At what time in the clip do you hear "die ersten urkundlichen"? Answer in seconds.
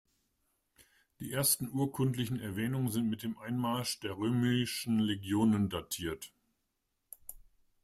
1.19-2.39